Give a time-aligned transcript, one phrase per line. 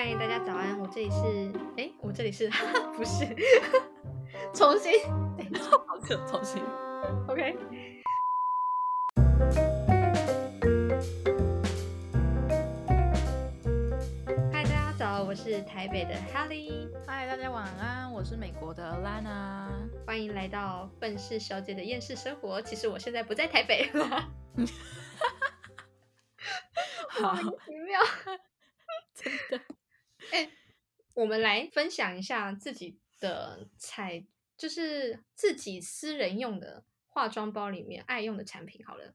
[0.00, 0.78] 嗨，大家早安！
[0.78, 2.48] 我这里是，哎，我这里是，
[2.94, 3.26] 不是，
[4.54, 4.92] 重新，
[5.66, 6.62] 好可重新
[7.26, 7.58] ，OK。
[14.52, 16.88] 嗨，大家早，我是台北的 Helly。
[17.04, 19.66] 嗨，大家晚安，我是美国的 Lana。
[20.06, 22.62] 欢迎来到愤世小姐的厌世生活。
[22.62, 24.28] 其实我现在不在台北了。
[27.10, 27.98] 好奇妙。
[30.30, 30.50] 哎，
[31.14, 34.24] 我们来分享一下自己的彩，
[34.56, 38.84] 就是自己私人用的化妆包里面爱用的产品。
[38.84, 39.14] 好了，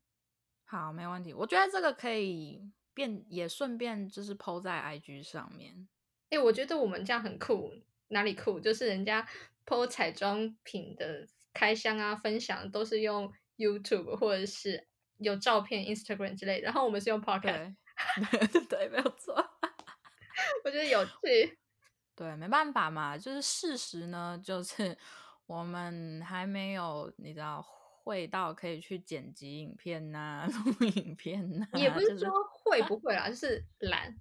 [0.65, 1.33] 好，没问题。
[1.33, 2.61] 我觉得这个可以
[2.93, 5.87] 变，也顺便就是 PO 在 IG 上面。
[6.29, 7.73] 哎，我觉得我们这样很酷，
[8.09, 8.59] 哪里酷？
[8.59, 9.27] 就是人家
[9.65, 14.87] PO 彩妆品的开箱啊，分享都是用 YouTube 或者是
[15.19, 17.75] 有照片 Instagram 之类的，然后我们是用 Podcast。
[18.67, 19.52] 对，没有错。
[20.63, 21.57] 我觉得有趣，
[22.15, 24.97] 对，没办法嘛，就是事实呢，就是
[25.45, 30.47] 我们还没有你知道会到可以去剪辑影片呐、
[30.79, 34.15] 录影片呐，也不是说会不会啦，就是懒，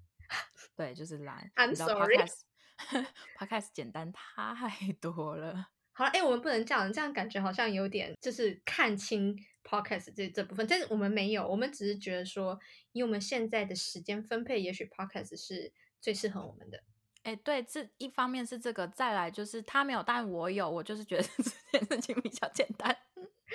[0.75, 1.49] 对，就是懒。
[1.55, 5.69] I'm sorry，Podcast 简单太多了。
[5.93, 12.59] 好了，哎，我们不能这样，这样感觉好像有点就是看清 Podcast 这这部分，但是我们没有，我们只是觉得说，
[12.91, 15.71] 以我们现在的时间分配，也许 Podcast 是。
[16.03, 16.83] 最适合我们的，
[17.23, 21.23] 哎，对，这一方面是这个，再来就是他没有，但我有，我就是觉得
[21.71, 22.93] 这件事情比较简单。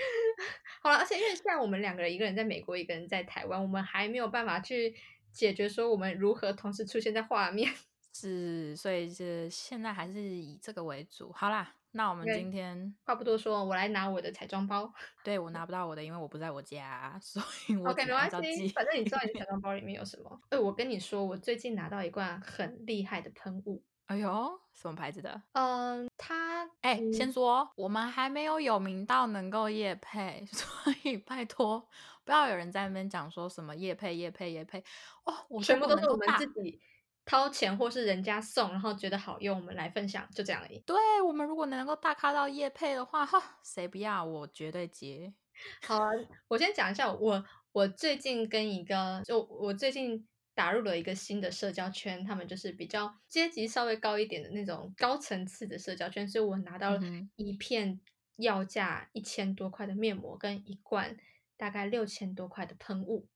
[0.81, 4.97] 好了，而且因为现在我们两个人，一个人在美国，一个人在台湾，我们还没有办法去
[5.31, 7.71] 解决说我们如何同时出现在画面。
[8.15, 11.31] 是，所以是现在还是以这个为主。
[11.33, 11.75] 好啦。
[11.91, 14.93] 那我们今天话不多说，我来拿我的彩妆包。
[15.25, 18.69] 对我拿不到我的，因为我不在我家，所以我 OK 没关系。
[18.69, 20.41] 反正你知道你彩 妆包里面有什么？
[20.51, 23.83] 哎，我跟你说，我最近拿到一罐很厉害的喷雾。
[24.07, 25.43] 哎呦，什么牌子的？
[25.53, 31.87] 嗯，它哎，先说我们还没有有名到能够夜配， 所以拜托
[32.25, 34.83] 不要有人在那边讲说什么夜配夜配夜配
[35.25, 36.81] 哦，我全部都是我们自己。
[37.29, 40.79] 掏钱或是人家送，然后觉得好用，我们来分享，就这样而已。
[40.87, 44.25] 对我们如果能够大咖到叶配的话，哈，谁不要？
[44.25, 45.35] 我绝对接。
[45.87, 46.11] 好啊，
[46.49, 57.01] 我先讲一下，我我最近跟一个，就我最近打入了一个新的社交圈，他们就是比较阶级稍微高一点的那种高层次的社交圈，所以我拿到了
[57.37, 58.01] 一片
[58.37, 61.15] 要价一千多块的面膜，跟一罐
[61.59, 63.29] 大概六千多块的喷雾。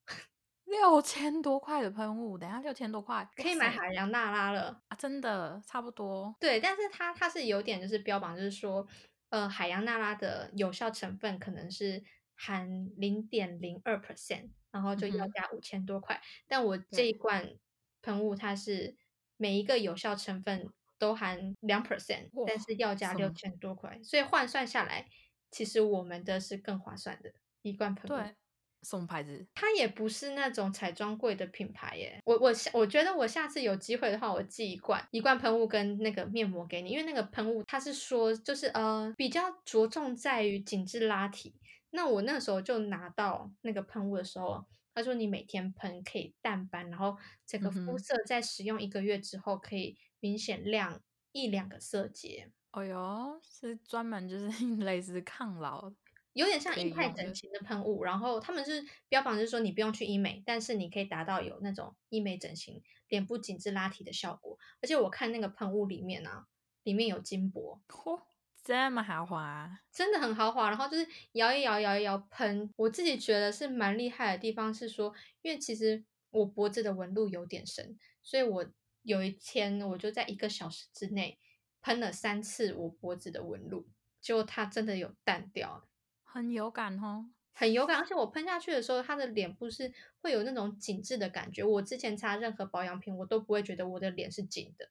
[0.72, 4.96] 六千多块的喷雾，等下六千多块可以买海洋娜拉了啊！
[4.96, 6.34] 真的差不多。
[6.40, 8.86] 对，但是它它是有点就是标榜，就是说，
[9.28, 12.02] 呃，海洋娜拉的有效成分可能是
[12.34, 16.18] 含零点零二 percent，然后就要加五千多块。
[16.48, 17.54] 但我这一罐
[18.00, 18.96] 喷雾，它是
[19.36, 25.06] 每一个有效成分都含两 percent，但是要加六千多块，所以换算下来，
[25.50, 28.34] 其实我们的是更划算的一罐喷雾。
[28.82, 29.46] 什么牌子？
[29.54, 32.20] 它也不是那种彩妆柜的品牌耶。
[32.24, 41.54] 我我下我觉得我下次有机会的话，我寄一罐一罐喷雾跟那个面膜给你，因为那个喷雾它是说就是呃比较着重在于紧致拉提。
[41.90, 47.16] 那我那时候就拿到那个喷雾的时候，他说你每天喷可以淡斑，然后
[47.46, 52.50] 整个肤色在使用一个月之后可以明显亮一两个色阶。
[52.72, 54.48] 哦哟，是专门就是
[54.82, 55.92] 类似抗老。
[56.34, 64.58] 有点像硬派整形的喷雾，然后他们是标榜就是说你不用去医美，但是你可以达到有那种医美整形、脸部紧致拉提的效果。
[64.80, 66.46] 而且我看那个喷雾里面啊，
[66.84, 68.22] 里面有金箔，嚯，
[68.64, 70.70] 这么豪华，真的很豪华。
[70.70, 75.12] 然后就是摇一摇，摇一摇喷，我自己觉得是蛮厉害的地方是说，
[75.42, 78.66] 因为其实我脖子的纹路有点深，所以我
[79.02, 81.38] 有一天我就在一个小时之内
[81.82, 83.88] 喷了三次我脖子的纹路，
[84.20, 85.86] 结果它真的有淡掉。
[86.32, 91.62] 很有感哦，很有感，而且我喷下去的时候，它的脸部是会有那种紧致的感觉。
[91.62, 94.88] 我之前擦任何保养品，我都不会觉得我的脸是紧的。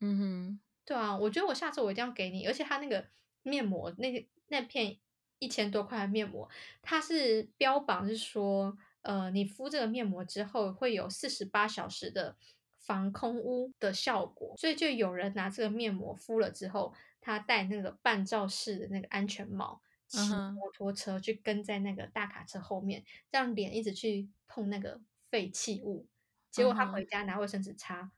[0.00, 2.46] 嗯哼，对啊，我觉得我下次我一定要给你。
[2.46, 3.06] 而且它那个
[3.42, 4.98] 面膜，那个那片
[5.38, 6.48] 一千多块的面膜，
[6.82, 12.36] 它是标榜是说，呃，你敷这个面膜之后会有四十八小时的
[12.76, 14.54] 防空污的效果。
[14.58, 19.80] 所以就有人拿这个面膜敷了之后，他戴那个半罩式的那个安全帽。
[20.12, 25.00] 骑摩托车去跟在那个大卡车后面，让脸一直去碰那个
[25.30, 26.06] 废弃物，
[26.50, 28.12] 结果他回家拿卫生纸擦，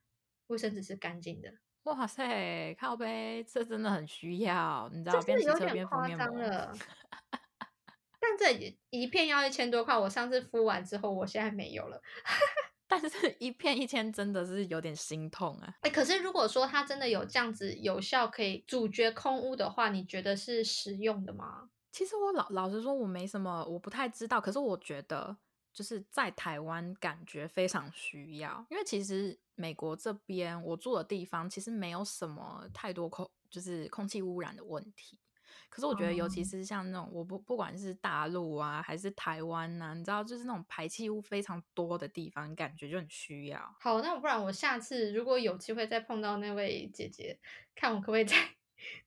[0.48, 1.54] 卫生纸是干净的。
[1.84, 5.20] 哇塞，靠背，这真的很需要，你知道？
[5.20, 6.74] 这是有点夸张了。
[8.18, 12.02] 但这一片要一千多块，我上次敷完之后，我现在没有了。
[12.88, 15.74] 但是一片一千真的是有点心痛啊。
[15.82, 21.70] 哎，可是如果说它真的有这样子有效可以阻绝空污的话，你觉得是实用的吗？
[21.94, 24.40] 其实我老老实说，我没什么，我不太知道。
[24.40, 25.36] 可是我觉得
[25.72, 35.20] 就是在台湾感觉非常需要，因为其实美国这边我住的地方其实没有什么太多空，就是空气污染的问题。
[35.70, 43.76] 可是我觉得，尤其是像那种我不不管是大陆啊，还是台湾呐，你知道，就是那种排气物非常多的地方，感觉就很需要。
[43.80, 47.38] 好，那不然我下次如果有机会再碰到那位姐姐，
[47.74, 48.36] 看我可不可以再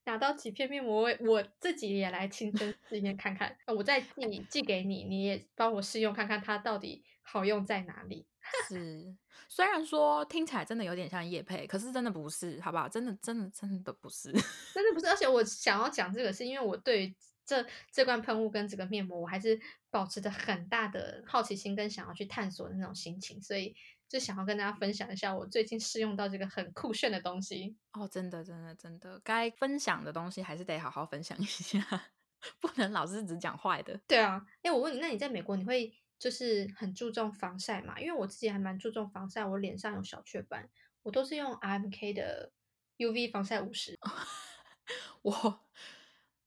[0.06, 3.58] 拿到几片面膜，我我自己也来亲身试验看看。
[3.68, 8.26] 我再寄寄给你，你也帮我试用看看，它到底好用在哪里。
[8.70, 9.14] 是，
[9.50, 12.88] 虽然说听起来真的有点像叶配，可是真的不是，好不好？
[12.88, 14.32] 真的，真的，真的不是，
[14.74, 15.08] 真的不是。
[15.08, 17.14] 而且我想要讲这个，是因为我对
[17.46, 19.60] 这这罐喷雾跟这个面膜，我还是
[19.90, 23.76] 保持着很大的好奇心跟想要去探索的那种心情，所以
[24.07, 27.75] 就想要跟大家分享一下我最近试用到这个很酷炫的东西。
[27.94, 31.80] 哦，真的，真的，真的，该分享的东西还是得好好分享一下，
[32.59, 34.00] 不能老是只讲坏的。
[34.07, 35.94] 对啊，哎，我问你，那你在美国你会？
[36.19, 40.68] 就是很注重防晒嘛，因为我自己还蛮注重防晒，我脸上有小雀斑，
[41.04, 42.51] 我都是用 RMK 的
[42.98, 43.95] UV 防晒五十。
[45.21, 45.59] 我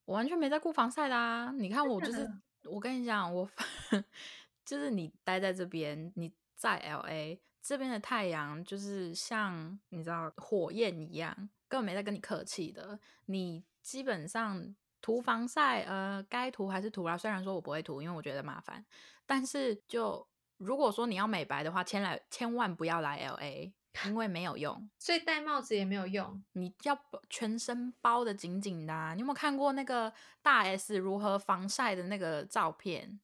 [0.07, 2.29] 我完全没在顾防晒啦，你看我就是，
[2.65, 3.49] 我跟你讲，我
[4.67, 11.35] 就是你待在这边，你在 LA 这边的太阳就是像你知道火焰一样，
[11.69, 17.17] 根本没在跟你客气的，你基本上涂防晒，呃，该涂还是涂啦。
[17.17, 18.85] 虽然说我不会涂，因为我觉得麻烦。
[19.27, 20.27] 但是，就
[20.57, 23.73] 如果说你要美白的话，千来千万不要来 L A，
[24.05, 24.89] 因为没有用。
[24.99, 26.99] 所以戴帽子也没有用，你要
[27.29, 29.15] 全身包的紧紧的。
[29.15, 30.13] 你有没有看过那个
[30.43, 33.21] 大 S 如何防晒的那个照片？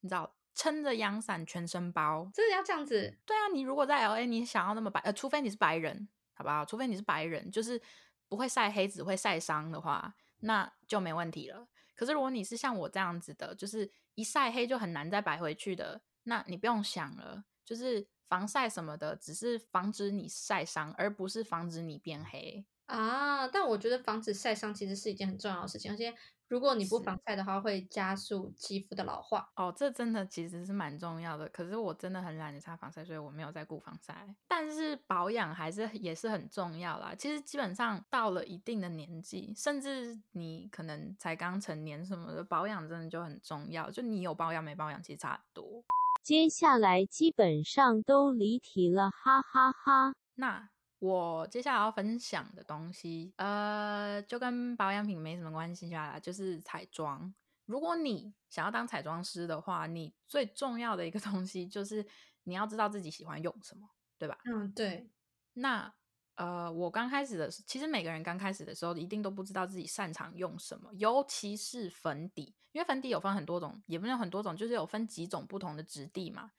[0.00, 3.18] 你知道，撑着阳伞全身包，真的要这样子？
[3.26, 6.64] 对啊，你如果在 L A，你想要那么白，呃，除非你是白人，好不好？
[6.64, 7.80] 除非你是白人，就是
[8.28, 11.66] 不会晒黑，只会晒伤的话，那就没问题了。
[11.96, 23.48] 可是如果你是像我这样子的，就是一晒黑就很难再白回去的，那你不用想了，就是防晒什么的，只是防止你晒伤，而不是防止你变黑啊。
[23.48, 26.14] 但我觉得防止晒伤其实是一件很重要的事情，而且。
[26.48, 29.50] 如果你不防晒的话，会加速肌肤的老化。
[29.56, 31.48] 哦，这真的其实是蛮重要的。
[31.48, 34.26] 可是我真的很懒得擦防晒，所以我没有在顾防晒。
[34.46, 37.14] 但是保养还是也是很重要啦。
[37.16, 43.90] 其实基本上到了一定的年纪，甚至你可能才刚成年什么的，保养真的就很重要。
[43.90, 45.82] 就你有保养没保养，其实差很多。
[46.22, 50.14] 接下来基本上都离题了，哈哈哈。
[50.34, 50.73] 那。
[50.98, 57.34] 我接下来要分享的东西，呃，就跟保养品没什么关系啦，就是彩妆。
[57.66, 62.06] 如果你想要当彩妆师的话，你最重要的一个东西就是
[62.44, 63.88] 你要知道自己喜欢用什么，
[64.18, 64.38] 对吧？
[64.44, 65.10] 嗯，对。
[65.54, 65.94] 那
[66.36, 76.50] 呃，我刚开始的时，其实每个人刚开始的时候一定都不知道自己擅长用什么，尤其是粉底，因为粉底有分很多种，也不是很多种，就是有分几种不同的质地嘛。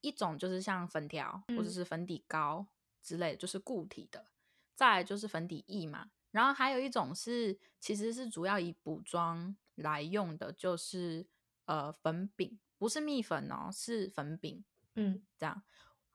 [0.00, 2.66] 一种就是像粉条或者是粉底膏。
[3.04, 4.26] 之类就是固体的，
[4.74, 11.26] 再来就是粉底液嘛，然后还有一种是其实是主要以补妆来用的，就是
[11.66, 14.64] 呃粉饼，不是蜜粉哦，是粉饼。
[14.94, 15.62] 嗯，这样。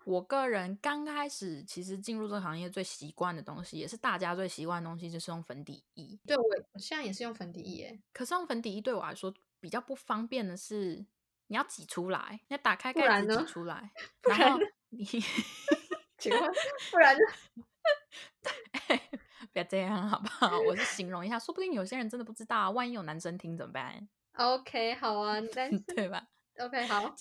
[0.05, 6.17] 我个人刚开始其实进入这个行业最习惯的东西，也是大家最习惯的东西，就是用粉底液。
[6.25, 6.43] 对我
[6.79, 11.05] 现在也是用粉底液，可是用粉底液对我来说比较不方便的是，
[11.47, 13.91] 你要挤出来，你要打开盖子挤出来，
[14.23, 14.57] 然后
[14.89, 15.05] 你。
[16.19, 16.51] 请问，
[16.91, 17.23] 不然就
[19.51, 20.59] 不要这样好不好？
[20.61, 26.27] 我是形容一下，说不定有些人真的不知道，万一有男生听怎么办？OK，好啊，但 是对吧
[26.59, 27.15] ？OK，好，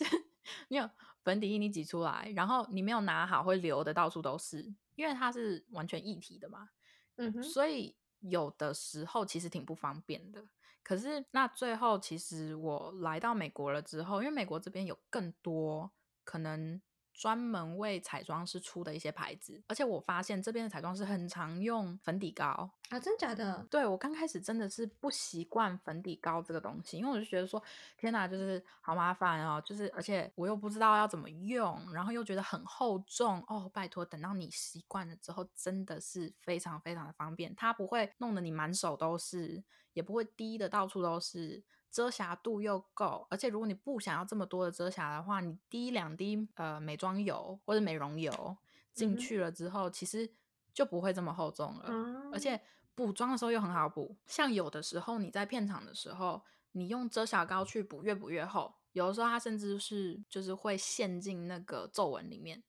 [0.69, 0.89] 你有
[1.23, 6.69] 粉底液你挤出来，然后你没有拿好，会流的到处都是，因为它是完全一体的嘛。
[7.17, 10.45] 嗯哼，所以有的时候其实挺不方便的。
[10.83, 15.91] 可是那最后，其实我来到美国了之后，因为美国这边有更多
[16.25, 16.81] 可能。
[17.19, 23.67] 专门为彩妆师出的一些牌子，而且我发现这边的彩妆师很常用粉底膏啊，真假的？
[23.69, 27.61] 对我刚开始真的是不习惯粉底膏这个东西，因为我就觉得说，
[27.97, 33.69] 天哪，就是好麻烦哦，就是而且我又不知道要怎么用，然后又觉得很厚重哦。
[33.75, 41.65] 拜托，等到你习惯了之后，真的是非常非常的方便，它不会弄得你满手都是，也不会滴的到处都是。
[41.91, 48.57] 遮瑕度又够，而且如果你不想要这么多的遮瑕的话，你滴两滴呃美妆油或者美容油
[48.93, 50.31] 进去了之后，其实
[50.73, 52.31] 就不会这么厚重了。
[52.33, 52.61] 而且
[52.95, 56.43] 补妆的时候又很好补，像有的时候你在片场的时候，
[56.73, 62.63] 你用遮瑕膏去补，越补越厚，有的时候它甚至是就是会陷进那个皱纹里面。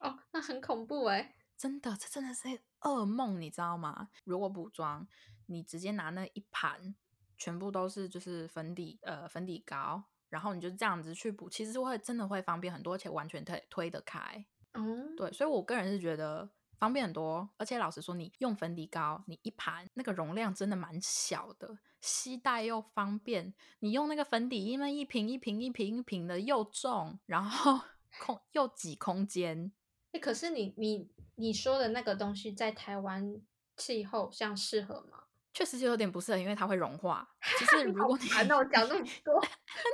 [0.00, 1.34] 哦，那很恐怖哎。
[1.56, 4.10] 真的，这真的是噩梦，你知道吗？
[4.22, 5.08] 如果补妆，
[5.46, 6.94] 你直接拿那一盘，
[7.38, 14.44] 全部都是就是粉底呃粉底膏，然后你就这样子去补，其实会真的会方便很多，而且完全推推得开。
[14.74, 23.54] 嗯，对，所以我个人是觉得方便很多，而且老实说，你用粉底膏，你一盘那个容量真的蛮小的，携带又方便。
[23.78, 27.80] 你用那个粉底，因为一瓶一瓶一瓶一瓶的又重，然后
[28.20, 29.72] 空又挤空间。
[30.12, 33.40] 哎，可是你你你说的那个东西在台湾
[33.76, 35.24] 气候这样适合吗？
[35.58, 37.28] 确实就有点不适合，因为它会融化。
[37.58, 39.42] 就是如果你那我讲那么 多，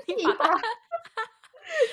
[0.07, 0.61] 你把它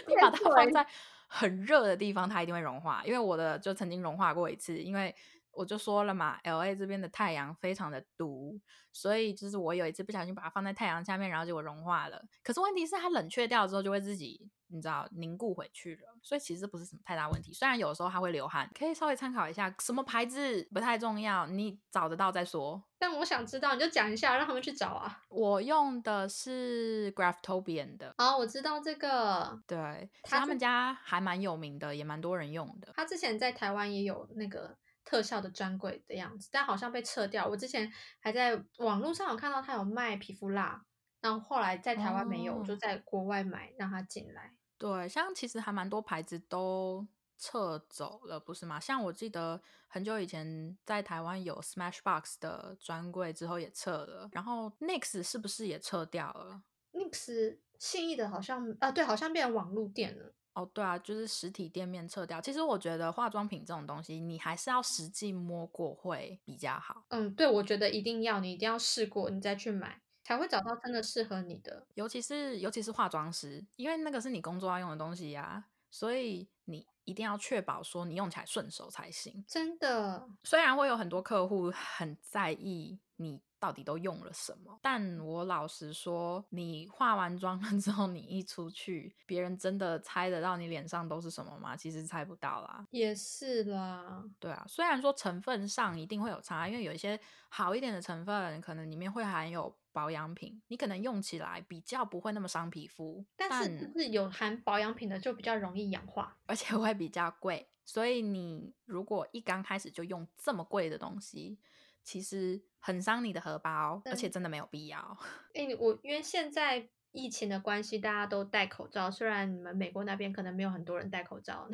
[0.05, 0.85] 你把它放在
[1.25, 3.01] 很热的地方，它一定会融化。
[3.05, 5.15] 因为我的就曾经融化过一次，因为
[5.51, 8.59] 我就说了嘛，L A 这边的太阳非常的毒，
[8.91, 12.21] 所以就是我有一次不小心把它放在太阳下面，然后结果融化了。
[12.43, 14.51] 可是问题是它冷却掉之后就会自己。
[14.71, 17.51] 你知道凝固回去了，所以其实不是什么太大问题。
[17.53, 22.83] 虽然有时候它会流汗，可以稍微参考一下什么牌子不太重要，你找得到再说。
[22.97, 25.23] 但我想知道，你就讲一下，让他们去找啊。
[25.29, 28.13] 我用的是 Graftobian 的。
[28.17, 29.59] 哦，我知道这个。
[29.65, 32.93] 对，他们家还蛮有名的，也蛮多人用的。
[32.95, 37.47] 他之前在台湾也有那个特效的专柜的样子，但好像被撤掉。
[37.47, 40.85] 我之前还在网络上有看到他有卖皮肤蜡，
[41.21, 44.53] 然后后来在台湾没有，我就在国外买让他进来。
[44.81, 47.05] 对，像其实还蛮多牌子都
[47.37, 48.79] 撤走了，不是吗？
[48.79, 54.27] 像我记得很久以前在台湾有 Smashbox 的专柜，之后也撤了。
[54.31, 60.33] 然后 Nix 是不是也撤掉了？Nix 信义的好像啊，对，好像变成网络店了。
[60.53, 62.41] 哦，对啊，就是实体店面撤掉。
[62.41, 67.05] 其实我觉得化妆品这种东西，你还是要实际摸过会比较好。
[67.09, 70.00] 嗯，对，我觉得一定要，你一定要试过，你再去买。
[70.23, 79.43] 才会找到真的适合你的，尤其是尤其是化妆师，因为那个是你工作要用的东西呀，所以你一定要确保说你用起来顺手才行。
[79.47, 91.77] 真的，虽然会有很多客户很在意你到底都用了什么，但我老实说，你化完妆了之后，你一出去，别人真的猜得到你脸上都是什么吗？
[91.77, 92.87] 其实猜不到啦。
[92.89, 99.73] 也是啦，对啊，虽然说成分上一定会有差，因为有一些好一点的成分，可能里面会含有。
[99.93, 107.67] 保养品，你可能用起来比较不会那么伤皮肤，但是是有含保养品的就比较容易氧化，而且会比较贵。
[107.83, 111.59] 所以你如果一刚开始就用这么贵的东西，
[112.03, 115.17] 其实很伤你的荷包，而且真的没有必要。
[115.53, 121.69] 哎，我因为现在疫情的关系，大家都戴口罩，虽然你们美国那边可能没有很多人戴口罩，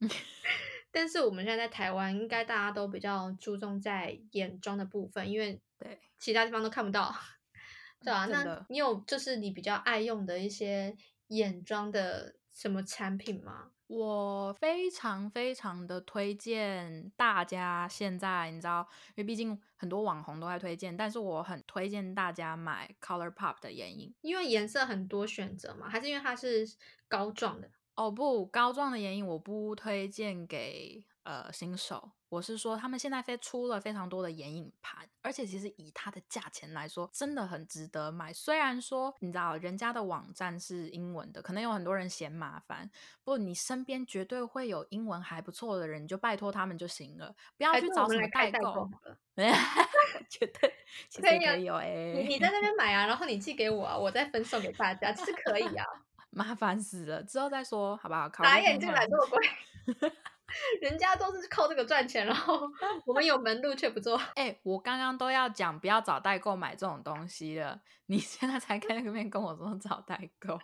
[0.90, 7.14] 但是我们现在在台湾，应该大家都比较注重在眼妆的部分，因为对其他地方都看不到。
[8.02, 10.96] 对啊，那你有就是你比较爱用的一些
[11.28, 13.70] 眼妆的什么产品吗？
[13.92, 26.64] 我非常非常的推荐大家现在，你知道，因为毕竟很多网红都在推荐，但是我很推荐大家买 Color Pop 的眼影，因为颜色很多选择嘛，还是因为它是
[27.08, 27.68] 膏状的？
[27.96, 32.10] 哦不，膏状的眼影我不推荐给呃新手。
[32.28, 38.32] 我是说，他们现在非出了非常多的眼影盘，而且其实以它的价钱来说，真的很值得买。
[38.32, 42.88] 虽然说你知道人家的网站是英文的，可能有很多人嫌麻烦，
[43.24, 48.88] 不，你身边绝对会有英文还不错的人，你就拜托他们就行了，不要去找什么代购。
[50.30, 50.72] 绝对
[51.20, 55.84] 可以有哎，你在那边买啊，然后你寄给我，我再分送给大家，其实可以啊。
[56.30, 58.28] 麻烦死了，之后再说好不好？
[58.28, 59.40] 打眼镜买这么贵。
[60.80, 62.60] 人家都是靠这个赚钱，然后
[63.06, 64.16] 我们有门路却不做。
[64.34, 70.58] 哎，我刚刚都要讲不要找代购买这种东西了，你现在才开那面跟我说找代购。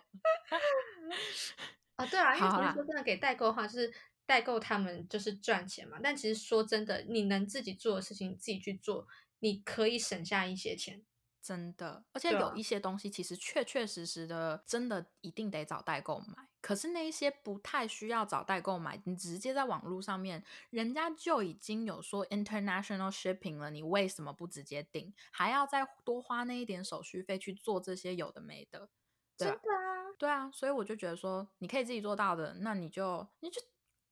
[1.95, 3.93] 啊，对啊，因为其实说真的，给代购的话，就是
[4.25, 5.97] 代购他们就是赚钱嘛。
[6.01, 9.07] 但其实说真的，你能自己做的事情，自己去做，
[9.39, 11.03] 你可以省下一些钱。
[11.41, 16.46] 真的，而且有一些东西其实确确实实的，真的一定得找代购买。
[16.61, 28.89] 可是那一些不太需要找代购买，你直接在网络上面，人家就已经有说 international shipping 了，你为什么不直接订，还要再多花那一点手续费去做这些有的没的？
[29.37, 33.61] 真的啊，对啊，所以我就觉得说，你可以自己做到的，那你就你就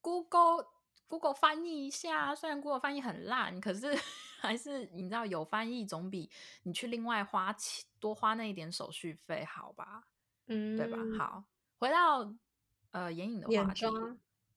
[0.02, 0.68] Google
[1.08, 3.88] Google 翻译一下，虽然 Google 翻译很烂，可是
[4.40, 6.30] 还是你知道有翻译总比
[6.64, 10.04] 你去另外花钱多花那一点手续费好吧？
[10.48, 10.98] 嗯，对吧？
[11.18, 11.44] 好，
[11.86, 12.34] 回到。
[12.92, 13.86] 呃，眼影的话题，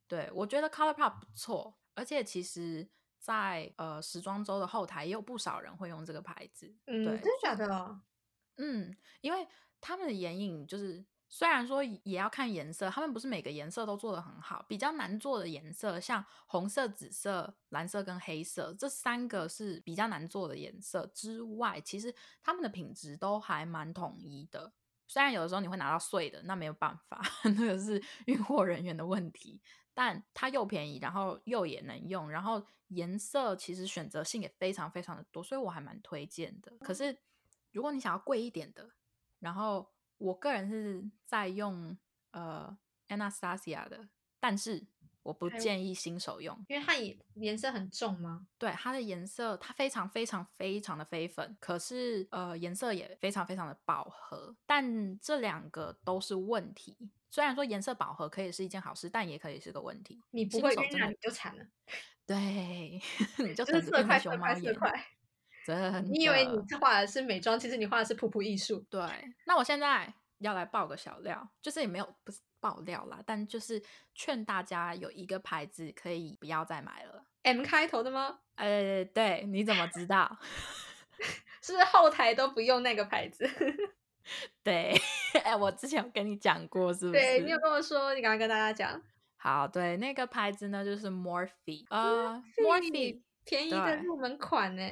[0.06, 6.72] 对我觉得 Color Pop 不错，而且其实，在呃时装周的后台也有不少人会用这个牌子。
[6.86, 8.00] 嗯，真的假的？
[8.58, 9.48] 嗯，因为
[9.80, 24.72] 他们的眼影就是虽然说也要看颜色，他们不是每个颜色都做的很好，比较难做的颜色，像红色、紫色、蓝色跟黑色这三个是比较难做的颜色之外，其实他们的品质都还蛮统一的。
[25.08, 27.20] 虽然有的时候你会拿到碎的，那没有办法，
[27.56, 29.60] 那个是运货人员的问题。
[29.94, 36.70] 但它又便宜，然后又也能用，然后颜色其实选择性也非常非常的多，所以我还蛮推荐的。
[36.78, 37.18] 可是
[37.72, 38.88] 如果你想要贵一点的，
[39.40, 41.98] 然后我个人是在用
[42.30, 44.86] 呃 Anastasia 的，但是
[45.28, 48.46] 我不建议新手用，因为它颜颜色很重吗？
[48.56, 56.96] 对，它的颜色它非常非常非常的飞粉，可是呃颜色也非常非常的饱和，但这两个都是问题。
[57.30, 60.18] 虽然说颜色饱和可以是一件好事，但也可以是个问题。
[60.30, 61.62] 你不会晕染你就惨了。
[62.26, 62.98] 对，
[63.46, 64.74] 你就等着变成熊猫眼。
[65.66, 68.82] 真的，你以为你画的是美妆，其实你画的是普普艺术。
[68.88, 69.02] 对，
[69.44, 73.82] 那我现在要来爆个小料，就是也没有不是爆料啦，但就是
[74.14, 77.24] 劝大家有一个牌子可以不要再买了。
[77.42, 78.40] M 开头的吗？
[78.56, 80.38] 呃，对，你怎么知道？
[81.62, 83.48] 是不是后台都不用那个牌子？
[84.62, 84.94] 对，
[85.44, 87.20] 哎，我之前有跟你讲过，是不是？
[87.20, 89.00] 对你有跟我说，你刚刚跟大家讲。
[89.36, 94.82] 好，对，那个牌子呢，就是 Morphe，呃，Morphe 便宜的入门款呢。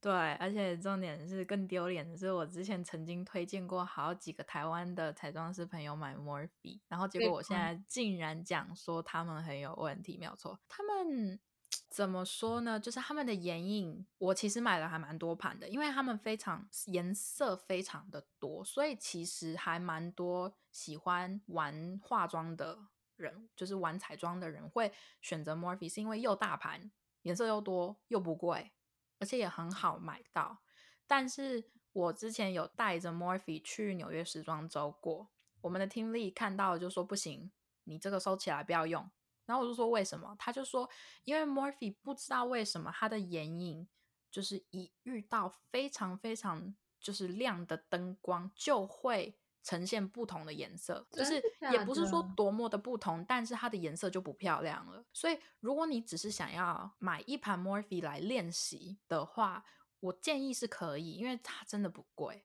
[0.00, 11.40] 对，而且重点是更丢脸的是，我之前曾经推荐过好几个台湾的彩妆师朋友买 Morphe，然后结果我现在竟然讲说他们很有问题，没有错，他们。
[11.88, 12.80] 怎么说呢？
[12.80, 22.78] 就是他们的眼影，我其实买了还蛮多盘的，因为他们非常颜色非常的多，所以其实还蛮多喜欢玩化妆的
[23.16, 24.90] 人，就是玩彩妆的人会
[25.20, 26.90] 选择 Morphe，是因为又大盘，
[27.22, 28.72] 颜色又多，又不贵，
[29.18, 30.58] 而且也很好买到。
[31.06, 35.28] 但是我之前有带着 Morphe 去纽约时装周过，
[35.60, 37.50] 我们的听力看到就说不行，
[37.84, 39.10] 你这个收起来不要用。
[39.44, 40.34] 然后我就说为什么？
[40.38, 40.88] 他就说，
[41.24, 43.88] 因为 Morphe 不知道为什么他的眼影
[44.30, 55.04] 就是一遇到非常非常就是亮的灯光，就会呈现不同的颜色，就是也不是说多么的不同，但是它的颜色就不漂亮了。
[55.12, 59.64] 所以如果你只是想要买一盘 Morphe 来练习的话，
[60.00, 62.44] 我建议是可以，因为它真的不贵。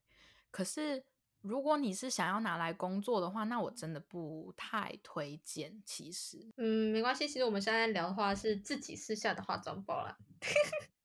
[0.52, 1.04] 可是。
[1.42, 5.82] 如果你是想要拿来工作的话，那我真的不太推荐。
[5.86, 7.26] 其实，嗯，没关系。
[7.28, 10.18] 其实我们现在聊的话是自己私下的化妆包啦。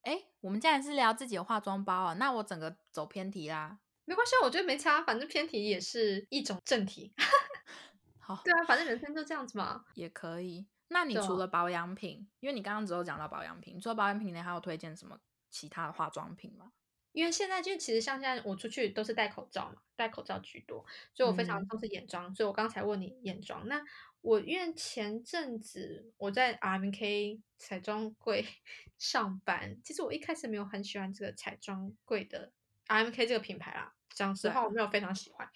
[0.01, 3.79] 哎，我们既然是聊自己的化妆包啊，那我整个走偏题啦。
[4.05, 7.13] 没关系，我觉得没差，反正偏题也是一种正题。
[8.19, 10.67] 好，对啊，反正人生就这样子嘛，也可以。
[10.89, 15.19] 那你除了保养品，因为你刚刚只有讲到保养品，除了保养品，你还有推荐什么
[15.51, 16.73] 其他的化妆品吗？
[17.13, 22.35] 因为现在就其实像现在我出去都是戴口罩嘛，戴口罩居多，所以我非常重视眼妆。
[22.35, 23.83] 所以我刚才问你眼妆，那
[24.23, 28.47] 我因为前阵子我在 R M K 彩妆柜
[28.99, 32.53] 上班，其实我一开始没有很喜欢这个彩妆柜的
[32.93, 35.49] R M K 这个品牌啦，讲实话我没有非常喜欢。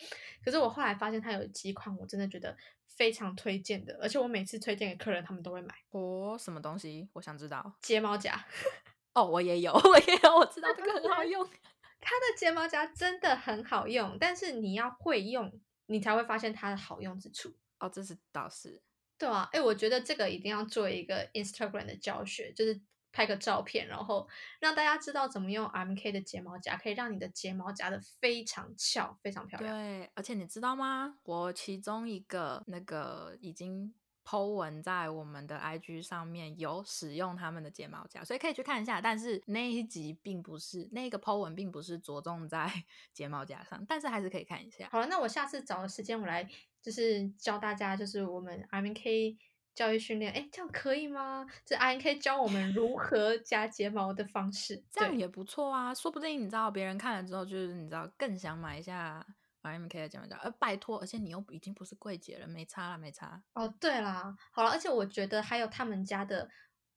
[0.44, 5.74] 可是我后来发现它有几款我真的觉得非常推荐的，而且我每次推荐给客人，他们都会买。
[5.90, 7.08] 哦，什么东西？
[7.12, 7.76] 我想知道。
[7.82, 8.42] 睫毛夹。
[9.12, 11.44] 哦，我也有，我也有，我知道这个很好用。
[12.00, 17.54] 它的睫毛夹真的很好用，但是你要会用，你才会发现它的好用之处。
[17.78, 18.82] 哦，这是倒是。
[19.18, 22.78] 对啊，哎，我觉得这个一定要做一个 Instagram 的教学，就是
[23.16, 24.28] 拍个照片，然后
[24.60, 29.74] 让大家知道怎么用 MK 的睫毛夹，可以让你的睫毛夹的非常翘，非常漂亮。
[29.74, 31.16] 对，而且你知道吗？
[31.22, 33.94] 我其中一个那个已经。
[34.28, 39.00] Po 文在我们的 IG 上面有使用他们的睫毛夹，所以可以去看一下。
[39.00, 42.68] 但是那一集并不是那个 Po 文，并不是着重在
[43.14, 44.88] 睫毛夹上，但是还是可以看一下。
[44.90, 46.50] 好了，那我下次找个时间，我来
[46.82, 49.36] 就是教大家，就是我们 RNK
[49.76, 51.46] 教育训练，哎，这样可以吗？
[51.64, 55.94] 这 I N K 教我们如何夹睫毛的方式，这样也不错啊。
[55.94, 59.24] 说不定你知道别人看了之后，就是你知道更想买一下。
[59.62, 63.42] I M K 的睫毛夹，呃，拜托，而且你又已经不是柜姐了，没差了，没差。
[63.52, 66.48] 哦，对啦，好了，而且我觉得还有他们家的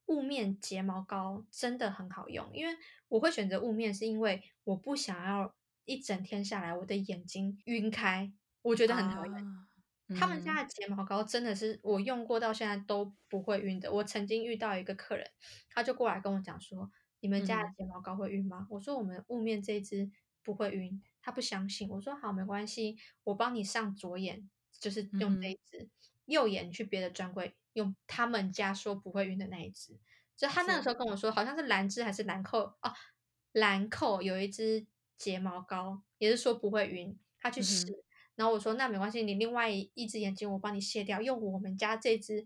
[0.06, 5.52] 雾面睫毛膏真的很好用，因为我会选择雾面，是因为我不想要
[5.86, 9.46] 一整天下来我的眼睛晕开，我觉得很讨厌。
[10.18, 13.92] 他们家的睫毛膏真的是我用过到现在都不会晕的。
[13.92, 15.30] 我曾经遇到一个客人，
[15.70, 16.92] 他就过来跟我讲说
[17.22, 20.10] ：“你们家的睫毛膏会晕吗？”我说：“我们雾面这一支
[20.44, 25.90] 不会晕。”他不相信，我说好，没关系，我帮你上左眼，就是用这一支，
[26.26, 30.00] 右眼去别的专柜用他们家说不会晕的那一支。
[30.38, 32.94] 就他那个时候跟我说，好像是兰芝还是兰蔻哦，
[33.52, 37.86] 兰蔻有一支睫毛膏，也是说不会晕，他去试，
[38.40, 42.46] 然后我说那没关系，你另外一只眼睛我帮你卸掉，用我们家这支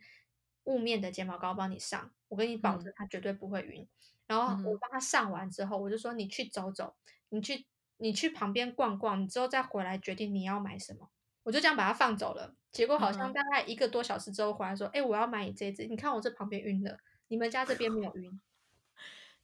[0.63, 3.88] 雾面的睫毛膏帮你上，我跟你保证它绝对不会晕。
[4.25, 6.95] 然后我帮他上完之后，我就说你去走走，
[7.29, 11.12] 你去你去旁边逛逛，你之后再回来决定你要买什么。
[11.43, 12.56] 我就这样把它放走了。
[12.71, 18.41] 结果好像大概一个多小时之后回来说，哎，我要买你这支，你看我这旁边晕了，你们家这边没有 晕。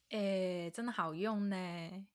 [0.08, 1.56] 哎，真的好用呢！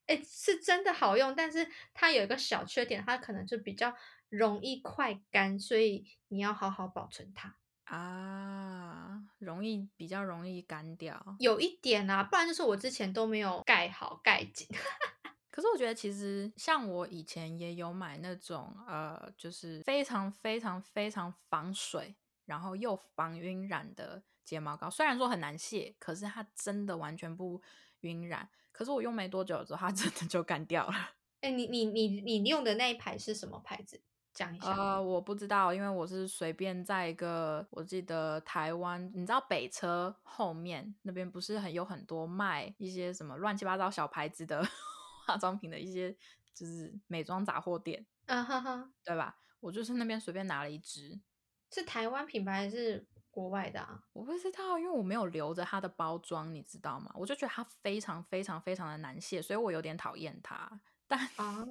[0.08, 3.95] 哎，是真的好用，但是它有一个小缺点，它可能就比较
[4.36, 11.36] 容易快干，所以你要好好保存它啊，容易比较容易干掉。
[11.39, 14.67] 有一点啊，不然就是我之前都没有盖好盖紧。
[15.52, 27.62] 可是我觉得其实像我以前也有买那种呃，就是非常非常非常防水，然后又防晕染的睫毛膏，虽然说很难卸，可是它真的完全不。
[28.02, 30.93] 晕染，可是我用没多久之后，它真的就干掉了。
[31.41, 34.00] 哎，你你你你用的那一排是什么牌子？
[34.36, 34.67] 讲一下。
[34.71, 44.62] 呃，我不知道，因为我是随便在一个，我记得台湾，你知道北车后面那边不是很有很多卖一些什么乱七八糟小牌子的
[45.26, 46.15] 化妆品的一些，
[46.54, 48.06] 就是美妆杂货店。
[48.28, 49.38] 啊哈哈，对吧？
[49.62, 51.19] 我就是那边随便拿了一支，
[51.71, 53.08] 是台湾品牌还是？
[53.36, 57.12] 国外的啊，我不知道，因为我没有留着它的包装，你知道吗？
[57.15, 60.80] 我就觉得它非常非常非常的难卸，所以我有点讨厌它。
[61.06, 61.65] 但啊，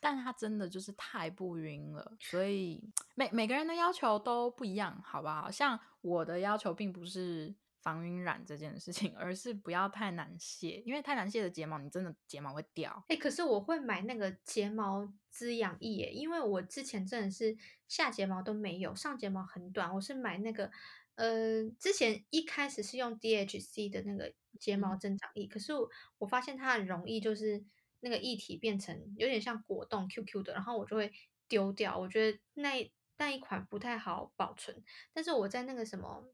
[0.00, 2.82] 但它真的就是太不晕了，所以
[3.14, 5.50] 每每个人的要求都不一样，好不好？
[5.50, 13.04] 像我的要求并不是防晕染这件事情， 而是不要太难卸，因为太难卸的睫毛，你真的睫毛会掉。
[13.08, 17.56] 哎，可是我会买那个睫毛滋养液，因为我之前真的是。
[17.90, 19.92] 下睫毛都没有，上睫毛很短。
[19.92, 20.70] 我是买那个，
[21.16, 25.72] 呃，之前一开始是用 DHC 的那个睫毛增长液，可是
[26.18, 27.64] 我发现它很容易就是
[28.00, 31.12] 那个液体变成有点像果冻 QQ 的，然后我就会
[31.48, 31.98] 丢掉。
[31.98, 34.82] 我觉得那那一款不太好保存。
[35.12, 36.32] 但是我在那个什么，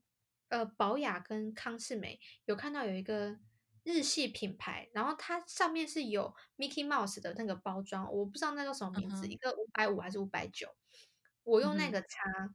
[0.49, 3.39] 呃，宝雅跟康士美有看到有一个
[3.83, 10.75] 日系品牌，然后它上面是有 Mickey Mouse 的那个包装，我不知道那叫什么名字，一个五百五还是五百九。
[11.45, 12.55] 我用那个擦，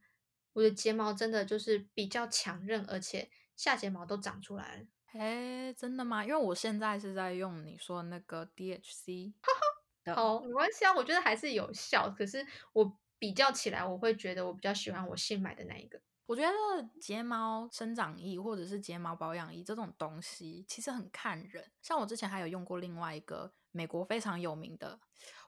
[0.54, 4.86] 我的睫毛真的就是比较强韧，而且下睫毛都长出来了。
[5.14, 6.24] 哎，真的吗？
[6.24, 9.34] 因为我现在是在用你说那个 DHC，
[10.16, 12.10] 好，没关系啊，我觉得还是有效。
[12.10, 16.02] 可是我比较起来，我会觉得我比较喜欢我新买的那一个。
[16.26, 16.50] 我觉得
[17.02, 21.70] 睫毛生长液或者是睫毛保养液这种东西，其实很看人。
[21.82, 24.98] 像我之前还有用过另外一个美国非常有名的，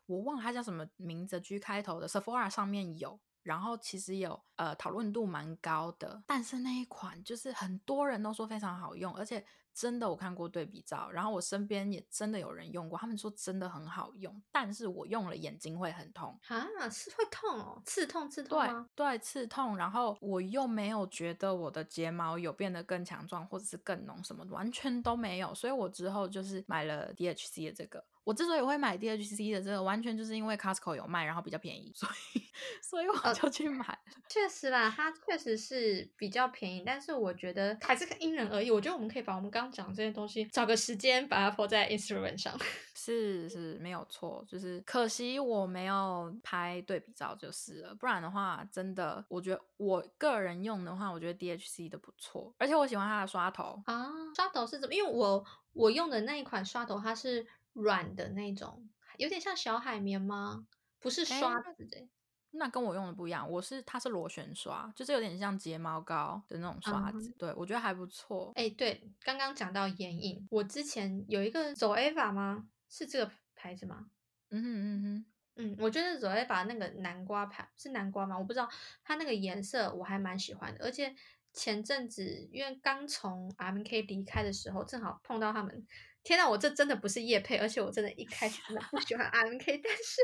[0.08, 3.18] 我忘了它叫什么名字，G 开头的，Sephora 上面有。
[3.44, 18.88] 然后其实有呃讨论度蛮高的，但是那一款就是很多人都说非常好用，而且真的我看过对比照，然后我身边也真的有人用过，他们说真的很好用，但是我用了眼睛会很痛啊，是会痛哦，刺痛刺痛吗？
[18.96, 28.06] 对对，刺痛，然后我又没有觉得我的睫毛有变得更强壮或者是更浓什么，完全都没有，所以我之后就是买了 DHC 的这个。
[28.24, 32.42] 我之所以会买 DHC 的这个，完全就是因为 Costco 有卖，然后比较便宜，所以
[32.82, 33.98] 所以我就去买了。
[34.30, 38.72] 确实啦，它确实是比较便宜，但是我觉得还是因人而异。
[38.72, 42.58] 我觉得我们可以把我们刚刚讲这些东西，找个时间把它放在 Instagram 上。
[42.96, 54.10] 是是，没有错，就是可惜我没有拍对比照就是了，不然的话，真的，我觉得我个人用的话，我觉得 DHC 的不错，而且我喜欢它的刷头啊。
[54.34, 54.94] 刷头是怎么？
[54.96, 57.46] 因为我我用的那一款刷头，它是。
[57.74, 60.68] 软的那种，有点像小海绵吗？
[61.00, 62.08] 不是刷子的，
[62.52, 63.50] 那跟我用的不一样。
[63.50, 67.30] 我是它是螺旋刷，就是有点像睫毛膏的那种刷子。
[67.38, 68.54] 对我觉得还不错。
[68.56, 72.70] 哎，对，刚刚讲到眼影，我之前有一个走 A 法吗？
[72.88, 74.12] 是这个牌子吗？
[74.50, 78.38] 嗯哼嗯哼嗯，我觉得走 A 法那个南瓜牌是南瓜吗？
[78.38, 78.70] 我不知道，
[79.04, 80.86] 它那个颜色我还蛮喜欢的。
[80.86, 81.14] 而且
[81.54, 85.86] 前阵子因为刚从 M K 离开的时候，正好碰到他们。
[86.24, 90.22] 天呐，我这真的不是叶配，而且我真的一开始真的不喜欢 M K，但是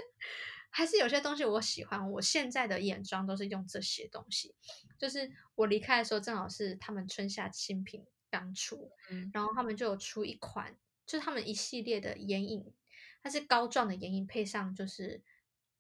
[0.70, 2.10] 还是有些东西我喜欢。
[2.12, 4.56] 我现在的眼妆都是用这些东西，
[4.98, 8.92] 就是我离开的时候正好是他们春夏新品刚出，
[9.34, 12.74] 然后他们就有出一款，就是他们一系列的眼影，
[13.22, 15.22] 它是膏状的眼影配上就是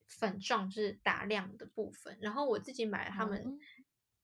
[0.05, 2.17] 粉状，就是打亮的部分。
[2.19, 3.57] 然后我自己买了他们。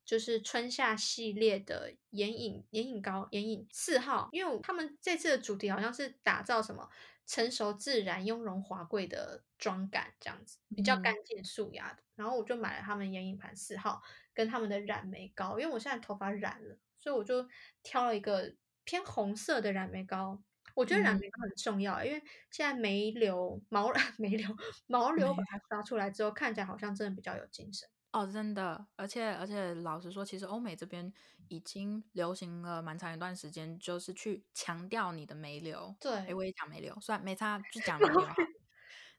[0.06, 6.88] 就是春夏系列的眼影眼影膏眼影四号，因为他们这次的主题好像是打造什么
[7.26, 12.04] 成熟自然雍容华贵的妆感这样子，比较干净素雅的。
[12.16, 14.02] 然后我就买了他们眼影盘四号
[14.34, 17.46] 跟他们的染眉膏，因为我现在头发染了，所以我就
[17.84, 20.42] 挑了一个偏红色的染眉膏。
[20.76, 24.48] 我觉得染嗯眉膏很重要，因为现在眉流、毛 眉流、
[24.88, 27.88] 毛流把它刷出来之后，看起来好像真的比较有精神。
[28.16, 31.12] 哦，真的，而且而且，老实说，其实欧美这边
[31.50, 35.94] 已经流行了蛮长一段时间，就是去强调你的眉流。
[36.00, 38.22] 哎，对，我也讲眉流，算没差，就讲 眉流。
[38.22, 38.38] 哎，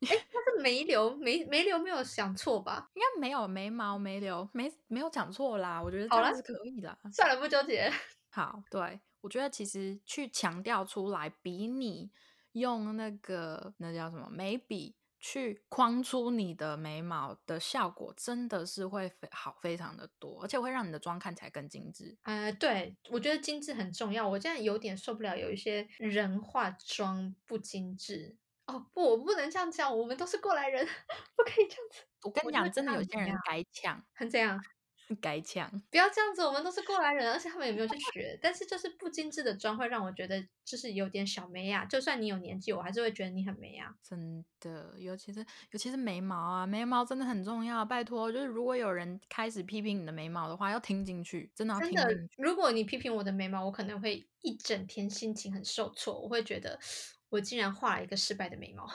[0.00, 2.90] 但是眉流眉眉流没有想错吧？
[2.94, 6.98] 应该没有眉毛、眉流，没没有讲错啦，我觉得这好了是可以啦。
[7.12, 7.92] 算了，不纠结。
[8.30, 12.10] 好，对我觉得其实去强调出来，比你
[12.52, 14.94] 用那个那叫什么眉笔
[15.28, 22.16] 去框出你的眉毛的效果，真的是会非好非常的多，而且会让你的妆看起来更精致。
[22.22, 24.28] 呃，对，我觉得精致很重要。
[24.28, 28.36] 我现在有点受不了，有一些人化妆不精致。
[28.66, 30.86] 哦，不，我不能这样讲，我们都是过来人，
[31.36, 32.04] 不可以这样子。
[32.22, 34.60] 我跟你讲，真的有些人得很怎样该呛，很怎样？
[35.20, 35.70] 该呛。
[35.90, 38.38] 不要这样子，我们都是过来人，而且他们也没有去 学。
[38.42, 41.84] 但是就是不精致的妆会让我觉得就是有点小美呀。
[41.84, 43.94] 就算你有年纪，我还是会觉得你很美呀。
[44.02, 45.40] 真的，尤其是
[45.70, 47.84] 尤其是眉毛啊，眉毛真的很重要。
[47.84, 51.96] 拜托，就是如果有人开始批评你的眉毛的话，要听进去，真的要听进
[52.28, 56.78] 去。，如果你批评我的眉毛，我可能会一整天心情很受挫，我会觉得
[57.28, 58.88] 我竟然画了一个失败的眉毛。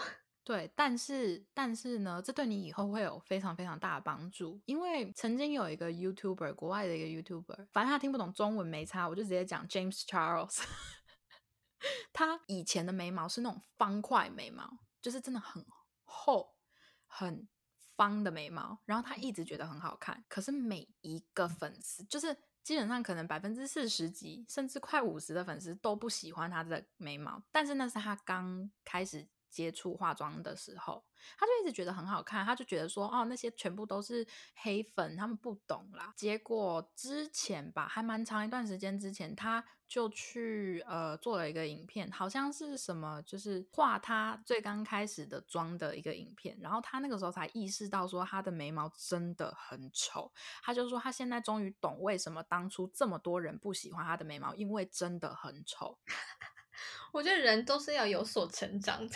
[0.43, 10.63] 对，但是但是呢，这对你以后会有非常非常大的帮助，因为曾经有一个 YouTuber，国外的一个 YouTuber，反正他听不懂中文没差，我就直接讲 James Charles。
[12.11, 15.65] 他以前的眉毛是那种方块眉毛，就是真的很
[16.03, 16.55] 厚、
[17.05, 17.47] 很
[17.95, 20.23] 方的眉毛，然后他一直觉得很好看。
[20.27, 31.03] 可是每一个粉丝，就是基本上可能百分之四十几，甚至快五十的粉丝都不喜欢他的眉毛，但是那是他刚开始接触化妆的时候，
[31.37, 36.13] 他就一直觉得很好看，他就觉得说，哦，那些全部都是黑粉，他们不懂啦。
[36.15, 50.31] 结果之前吧，还蛮长一段时间之前，他就去呃做了一个影片，好像是什么，就是画他最刚开始的妆的一个影片，然后他那个时候才意识到说他的眉毛真的很丑，
[50.63, 55.99] 他就说他现在终于懂为什么当初这么多人不喜欢他的眉毛，因为真的很丑。
[57.11, 59.15] 我觉得人都是要有所成长的。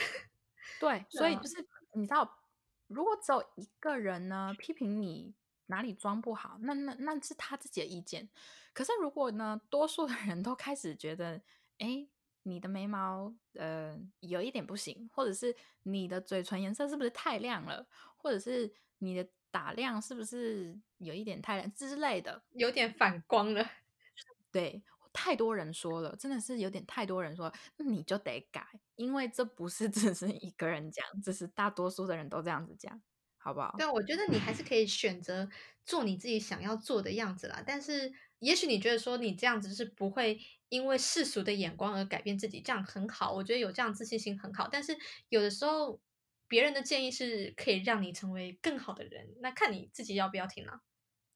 [0.79, 2.39] 对， 所以就是你知道，
[2.87, 5.33] 如果只有一个人呢批评你
[5.67, 8.29] 哪里妆不好，那那那是他自己的意见。
[8.73, 11.41] 可是如果呢，多数的人都开始觉得，
[11.79, 12.07] 哎，
[12.43, 23.65] 你的眉毛呃有一点不行，或者是你的嘴唇颜色是不是太亮了，或者是你的打亮是不是有一点太亮之类的，有点反光了。
[24.51, 24.83] 对，
[25.15, 33.01] 太多人说了，真的是有点太多人说，那你就得改，因为这不是 只是一个人讲，这是大多数的人都这样子讲，
[33.37, 33.75] 好不好？
[33.77, 35.49] 对，我觉得你还是可以选择
[35.85, 37.63] 做你自己想要做的样子啦。
[37.65, 43.33] 但是，也许你觉得说你这样子是不会因为世俗的眼光而改变自己，这样很好。
[43.33, 44.67] 我觉得有这样自信心很好。
[44.71, 44.97] 但是
[45.29, 46.01] 有的时候，
[46.47, 50.81] 别人的建议是可以让你成为更好的人，那看你自己要不要听啦。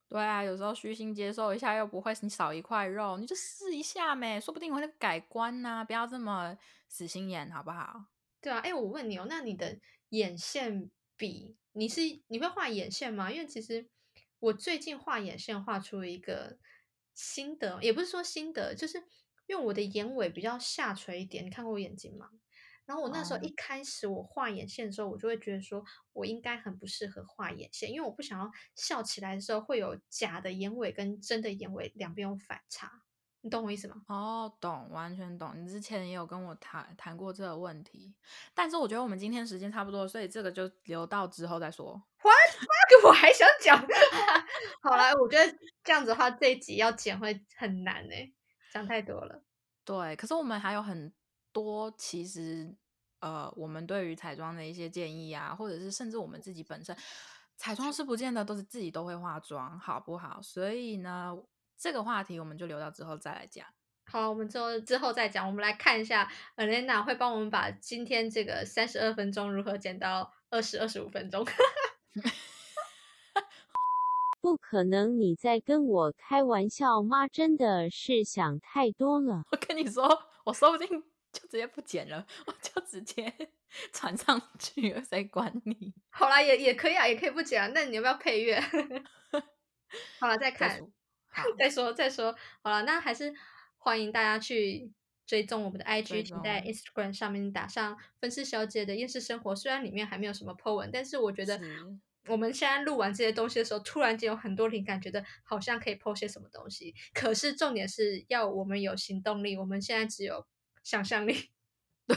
[0.10, 8.06] 对啊，有时候虚心接受一下，又不会你少一块肉，你就试一下呗，说不定我会改观呐、不要这么死心眼，好不好？
[8.42, 13.32] 对啊，哎，我问你哦，那你的眼线笔，你是你会画眼线吗？
[13.32, 13.88] 因为其实
[14.40, 16.58] 我最近画眼线画出了一个
[17.14, 18.98] 心得，也不是说心得，就是
[19.46, 22.32] 因为我的眼尾比较下垂一点，你看过我眼睛吗？
[22.90, 33.04] 然后我那时候哦一开始我画眼线的时候，我就会觉得说我应该很不适合画眼线，因为我不想要笑起来的时候会有假的眼尾跟真的眼尾两边有反差，
[33.42, 34.02] 你懂我意思吗？
[34.08, 35.54] 哦，懂，完全懂。
[35.56, 38.16] 你之前也有跟我谈谈过这个问题，
[38.56, 42.02] 但是我觉得我们今天时间差不多，所以这个就留到之后再说。
[42.90, 43.78] 这个 我还想讲，
[44.82, 48.32] 好啦，我觉得这样子的话，这一集要剪会很难哎、
[48.74, 49.44] 讲太多了。
[49.86, 51.14] 对，可是我们还有很
[51.52, 52.76] 多，其实
[53.20, 56.96] 呃，我们对于彩妆的一些建议啊，或者是甚至我们自己本身，
[57.58, 60.42] 彩妆师不见得都是自己都会化妆，好不好？
[60.42, 61.38] 所以呢，
[61.78, 63.66] 这个话题我们就留到之后再来讲。
[64.06, 65.46] 好，我们之后之后再讲。
[65.46, 71.46] 我们来看一下 Elena 会帮我们把今天这个三十二分钟如何减到二十二十五分钟。
[74.42, 77.28] 不可能你在跟我开玩笑吗？
[77.28, 79.44] 真的是想太多了。
[79.52, 80.08] 我跟你说，
[80.46, 83.34] 我说不定就直接不剪了，我就直接
[83.94, 85.94] 传上去了，谁管你？
[86.10, 87.72] 好啦，也也可以啊，也可以不剪啊。
[87.74, 88.60] 那你要不要配乐？
[90.20, 90.82] 好了，再再看。
[91.58, 93.32] 再说再说，好了，那还是
[93.78, 94.92] 欢迎大家去
[95.28, 99.56] 追踪我们的 IG，请在 Instagram 上面打上“分尸小姐的夜市生活”。
[99.56, 101.62] 虽然里面还没有什么 po 文，但是我觉得
[102.28, 106.96] 我们现在录完这些东西的时候，突然间有很多灵感，觉得好像可以 po 些什么东西。
[107.14, 110.46] 可是重点是要我们有行动力，我们现在只有
[110.84, 111.52] 想象力。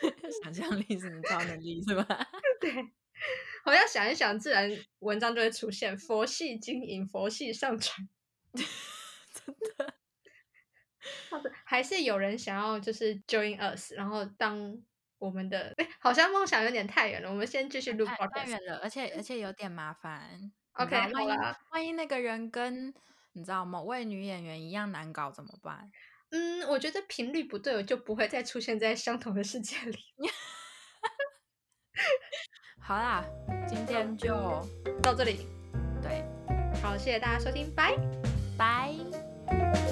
[0.00, 0.12] 对
[0.42, 2.04] 想象力是你超能力是吧？
[2.60, 2.72] 对，
[3.64, 8.08] 我要想一想，自然文章就会出现佛系经营，佛系上传。
[8.54, 9.94] 真的，
[11.30, 14.80] 好的，还是有人想要就是 join us，然后当
[15.18, 20.52] 我们的，哎，好像梦想有点太远了，我们先继续录太远了，而且而且有点麻烦。
[20.72, 21.30] OK，万一
[21.72, 22.94] 万一那个人跟
[23.32, 25.90] 你知道某位女演员一样难搞怎么办？
[26.30, 29.98] 嗯，我觉得频率不对，我就不会再出现在相同的世界里。
[32.80, 33.24] 好啦，
[33.66, 34.34] 今天就
[35.02, 35.46] 到这里，
[36.02, 36.24] 对，
[36.82, 37.96] 好，谢谢大家收听，拜。
[38.56, 39.87] 拜。